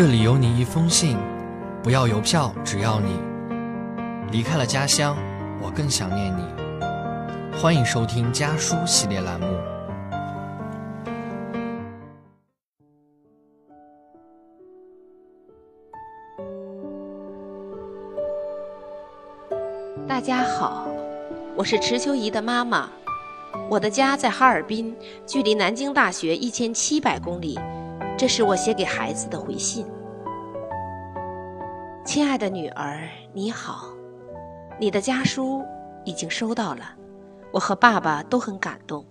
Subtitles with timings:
[0.00, 1.18] 这里有你一封信，
[1.82, 3.20] 不要邮票，只要你
[4.32, 5.14] 离开了家乡，
[5.62, 6.42] 我更想念你。
[7.60, 9.46] 欢迎收听家书系列栏目。
[20.08, 20.88] 大家好，
[21.54, 22.88] 我是池秋怡的妈妈，
[23.68, 24.96] 我的家在哈尔滨，
[25.26, 27.60] 距离南京大学一千七百公里。
[28.20, 29.86] 这是我写给孩子的回信。
[32.04, 33.94] 亲爱的女儿，你好，
[34.78, 35.64] 你的家书
[36.04, 36.84] 已经收到了，
[37.50, 39.06] 我和爸爸都很感动。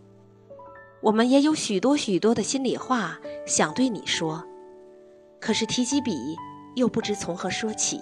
[1.02, 3.17] 我们也有许多许多的心里话
[3.48, 4.44] 想对你说，
[5.41, 6.38] 可是提起笔
[6.76, 8.00] 又不知从何说起，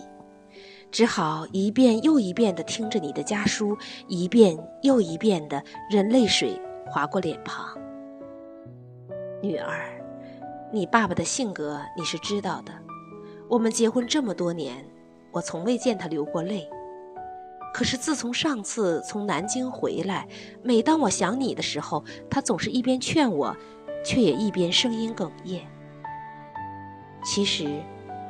[0.91, 3.77] 只好一遍又一遍地听着你的家书，
[4.09, 7.65] 一遍又一遍地任泪水划过脸庞。
[9.41, 9.96] 女儿。
[10.69, 12.73] 你爸爸的性格你是知道的，
[13.47, 14.85] 我们结婚这么多年，
[15.31, 16.69] 我从未见他流过泪。
[17.73, 20.27] 可是自从上次从南京回来，
[20.61, 23.55] 每当我想你的时候，他总是一边劝我，
[24.03, 25.65] 却也一边声音哽咽。
[27.23, 27.81] 其实，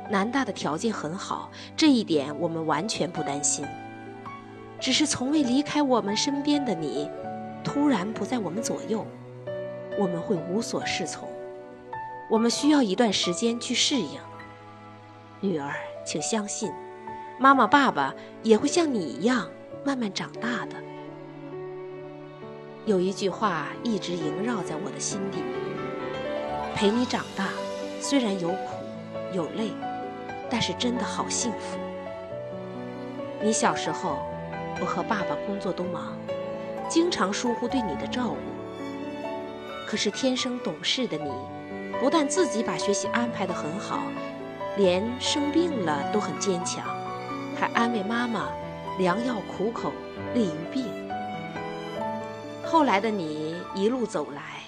[0.08, 3.66] 南大的条件很好，这一点我们完全不担心。
[4.78, 7.10] 只是从未离开我们身边的你，
[7.64, 9.04] 突然不在我们左右，
[9.98, 11.27] 我们会无所适从。
[12.30, 14.20] 我们需要一段时间去适应，
[15.40, 15.72] 女儿，
[16.04, 16.70] 请相信，
[17.38, 19.48] 妈妈、爸爸也会像你一样
[19.82, 20.76] 慢慢长大的。
[22.84, 25.38] 有一句话一直萦绕在我的心底：
[26.74, 27.48] 陪你长大，
[27.98, 28.56] 虽然有苦
[29.32, 29.70] 有累，
[30.50, 31.78] 但是真的好幸福。
[33.40, 34.18] 你小时候，
[34.82, 36.14] 我和爸爸工作都忙，
[36.90, 38.36] 经常疏忽对你的照顾。
[39.86, 41.30] 可是天生懂事的你。
[42.00, 44.02] 不但自己把学习安排得很好，
[44.76, 46.86] 连生病了都很坚强，
[47.58, 48.48] 还安慰妈妈
[48.98, 49.92] ：“良药苦口
[50.32, 50.84] 利于病。”
[52.64, 54.60] 后来的你一路走来，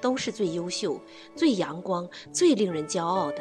[0.00, 1.00] 都是最优秀、
[1.34, 3.38] 最阳光、最令人骄傲的。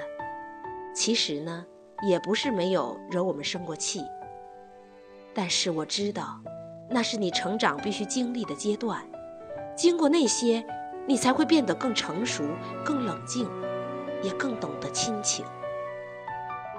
[0.96, 1.64] 其实呢，
[2.08, 4.02] 也不是没有惹我们生过气。
[5.36, 6.40] 但是我知道，
[6.90, 9.04] 那是你成长必须经历的阶段，
[9.78, 10.66] 经过那些。
[11.08, 12.44] 你才会变得更成熟、
[12.84, 13.48] 更冷静，
[14.24, 15.46] 也更懂得亲情。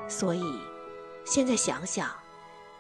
[0.09, 0.43] 所以，
[1.25, 2.09] 现在想想，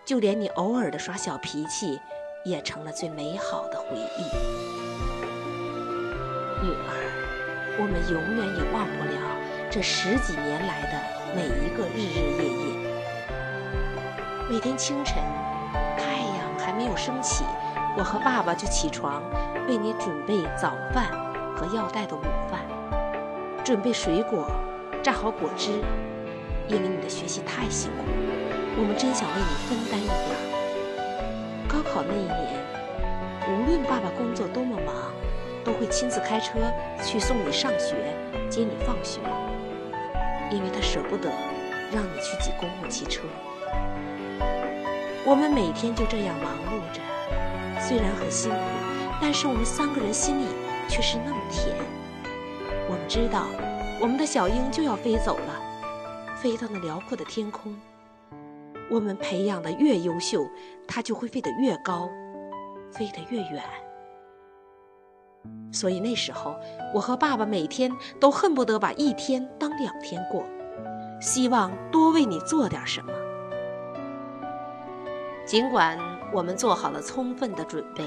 [0.04, 2.00] 就连你偶尔的耍小脾气，
[2.44, 4.22] 也成了最美好的回忆。
[6.64, 9.14] 女儿，我们永远也忘不了
[9.70, 10.98] 这十几年来的
[11.34, 12.64] 每一个日日夜夜。
[14.48, 15.22] 每天清晨，
[15.96, 17.44] 太阳还没有升起，
[17.96, 19.22] 我和爸爸就起床，
[19.68, 21.25] 为你准备早饭。
[21.56, 22.60] 和要带的午饭，
[23.64, 24.46] 准备水果，
[25.02, 25.70] 榨好果汁。
[26.68, 28.04] 因为你的学习太辛苦，
[28.76, 30.36] 我们真想为你分担一点。
[31.68, 32.60] 高考那一年，
[33.48, 35.12] 无论爸爸工作多么忙，
[35.64, 36.58] 都会亲自开车
[37.02, 37.94] 去送你上学，
[38.50, 39.20] 接你放学。
[40.50, 41.30] 因为他舍不得
[41.92, 43.22] 让你去挤公共汽车。
[45.24, 47.00] 我们每天就这样忙碌着，
[47.80, 48.56] 虽然很辛苦，
[49.22, 50.46] 但是我们三个人心里。
[50.88, 51.76] 却是那么甜。
[52.88, 53.46] 我们知道，
[54.00, 57.74] 我们的小鹰就要飞走了，飞到那辽阔的天空。
[58.88, 60.46] 我们培养的越优秀，
[60.86, 62.08] 它就会飞得越高，
[62.92, 63.62] 飞得越远。
[65.72, 66.56] 所以那时候，
[66.94, 70.44] 我和爸爸每天都恨不得把一天当两天过，
[71.20, 73.12] 希望多为你做点什么。
[75.44, 75.98] 尽管
[76.32, 78.04] 我们做好了充分的准备。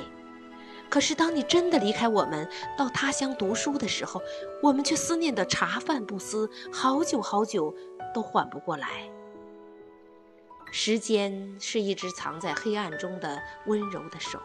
[0.89, 4.21] 可是，当你真的离开我们，到他乡读书的时候，
[4.63, 7.75] 我们却思念的茶饭不思，好久好久
[8.13, 8.87] 都缓不过来。
[10.71, 14.39] 时间是一只藏在黑暗中的温柔的手，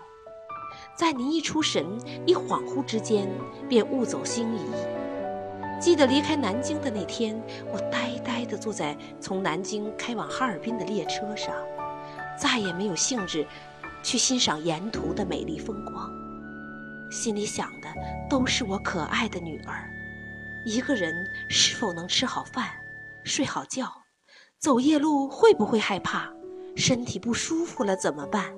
[0.97, 1.87] 在你一出神、
[2.27, 3.28] 一恍惚之间，
[3.69, 4.61] 便物走星移。
[5.81, 7.38] 记得离开南京的那天，
[7.72, 11.55] 我呆呆地坐在从南京开往哈尔滨的列车上，
[12.38, 13.47] 再也没有兴致
[14.02, 16.24] 去欣赏沿途的美丽风光。
[17.14, 17.88] 心里想的
[18.28, 19.88] 都是我可爱的女儿，
[20.64, 21.14] 一个人
[21.49, 22.69] 是否能吃好饭、
[23.22, 23.87] 睡好觉，
[24.58, 26.28] 走夜路会不会害怕，
[26.75, 28.52] 身体不舒服了怎么办？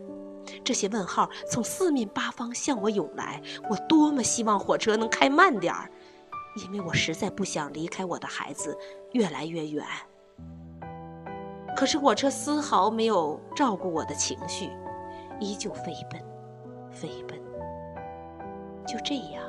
[0.65, 3.43] 这些问号从四面八方向我涌来。
[3.69, 5.91] 我多么希望火车能开慢点儿，
[6.65, 8.75] 因为我实在不想离开我的孩子
[9.13, 9.85] 越来越远。
[11.77, 14.71] 可是火车丝毫没有照顾我的情绪，
[15.41, 16.19] 依旧飞奔，
[16.91, 17.39] 飞奔。
[18.87, 19.43] 就这样，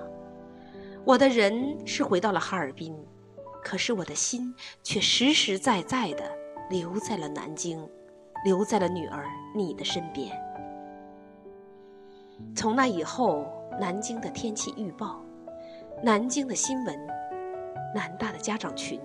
[1.06, 2.98] 我的人是回到了哈尔滨，
[3.64, 4.54] 可是我的心
[4.84, 6.24] 却实实在在的
[6.70, 7.88] 留在了南京，
[8.44, 9.26] 留在了女儿
[9.56, 10.32] 你的身边。
[12.56, 13.46] 从那以后，
[13.80, 15.24] 南京的天气预报，
[16.04, 17.08] 南京的新闻，
[17.96, 19.00] 南大的家长群，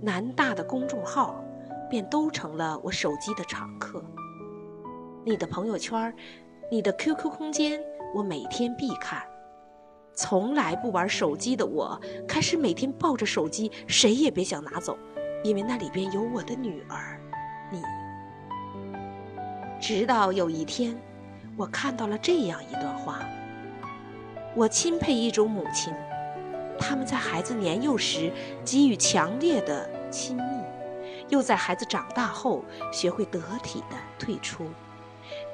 [0.00, 1.42] 南大的公众号，
[1.88, 4.04] 便都成了我手机的常客。
[5.24, 6.14] 你的朋友圈，
[6.70, 7.80] 你的 QQ 空间，
[8.14, 9.22] 我每天必看。
[10.16, 14.96] 从来不玩手机的我，开始每天抱着手机，谁也别想拿走，
[15.44, 17.20] 因为那里边有我的女儿，
[17.70, 17.82] 你。
[19.78, 20.98] 直到有一天。
[21.58, 23.20] 我看到了这样一段话。
[24.54, 25.92] 我钦佩一种母亲，
[26.78, 28.32] 他们在孩子年幼时
[28.64, 30.42] 给予强烈的亲密，
[31.28, 34.66] 又在孩子长大后学会得体的退出。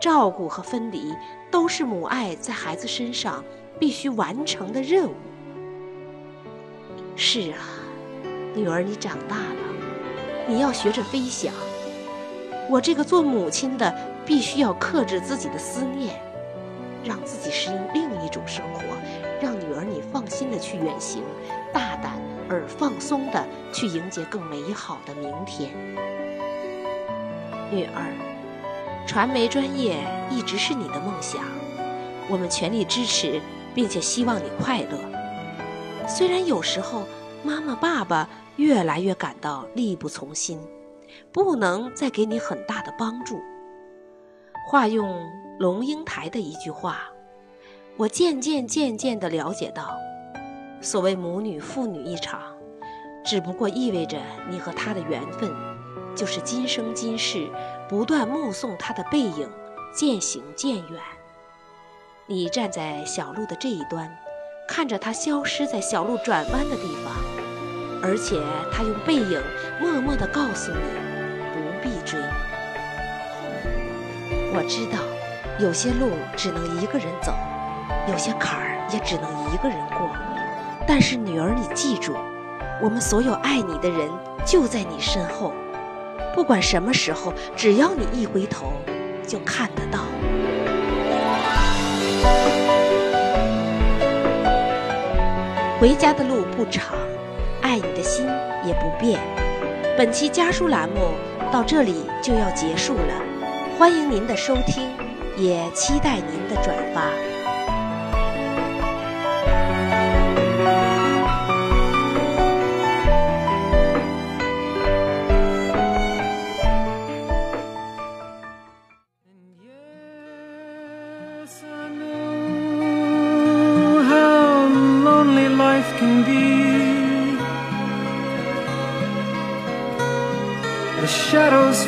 [0.00, 1.14] 照顾和分离
[1.50, 3.44] 都是母爱在孩子身上
[3.82, 5.14] 必须完成的任务。
[7.16, 7.58] 是啊，
[8.54, 9.56] 女儿，你长大了，
[10.46, 11.52] 你要学着飞翔。
[12.70, 13.92] 我这个做母亲的。
[14.24, 16.14] 必须要克制自己的思念，
[17.04, 18.80] 让自己适应另一种生活，
[19.40, 21.24] 让女儿你放心的去远行，
[21.72, 22.12] 大胆
[22.48, 25.72] 而放松的去迎接更美好的明天。
[27.72, 28.14] 女儿，
[29.08, 31.42] 传媒专业一直是你的梦想，
[32.30, 33.40] 我们全力支持，
[33.74, 34.98] 并且希望你快乐。
[36.08, 37.04] 虽然有时候
[37.44, 40.60] 妈妈、爸爸越来越感到力不从心，
[41.32, 43.40] 不能再给你很大的帮助。
[44.68, 45.28] 化用
[45.58, 46.98] 龙应台的一句话，
[47.96, 49.96] 我渐渐渐渐地了解到，
[50.80, 52.40] 所谓母女父女一场，
[53.24, 54.18] 只不过意味着
[54.50, 55.50] 你和他的缘分，
[56.14, 57.48] 就是今生今世
[57.88, 59.50] 不断目送他的背影
[59.94, 61.00] 渐行渐远。
[62.28, 64.08] 你站在小路的这一端，
[64.68, 67.12] 看着他消失在小路转弯的地方，
[68.00, 68.40] 而且
[68.72, 69.42] 他用背影
[69.80, 70.78] 默默地告诉你。
[71.52, 72.20] 不必追
[74.54, 75.00] 我知道，
[75.58, 77.34] 有些路只能一个人走，
[78.08, 80.08] 有些坎儿也只能一个人过。
[80.86, 82.14] 但是女儿，你记住，
[82.80, 84.08] 我们所有爱你的人
[84.46, 85.52] 就在你身后，
[86.36, 88.72] 不管什么时候，只要你一回头，
[89.26, 90.04] 就看得到。
[95.80, 96.96] 回家的路不长，
[97.60, 98.24] 爱你的心
[98.64, 99.20] 也不变。
[99.98, 101.10] 本期家书栏目
[101.50, 103.22] 到这里就要结束了。
[103.78, 104.88] 欢迎您的收听，
[105.36, 107.31] 也期待您的转发。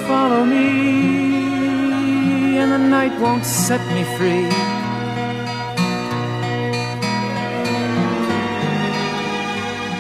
[0.09, 0.69] follow me,
[2.59, 4.49] and the night won't set me free.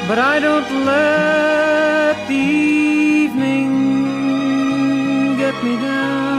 [0.08, 2.44] But I don't let the
[3.24, 3.70] evening
[5.38, 6.33] get me down.